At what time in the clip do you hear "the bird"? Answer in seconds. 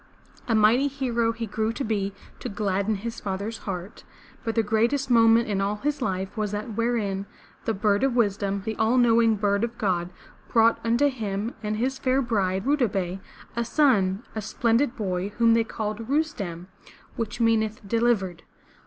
7.65-8.03